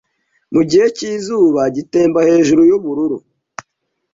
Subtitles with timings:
[0.53, 3.17] Mugihe cyizuba gitemba hejuru yubururu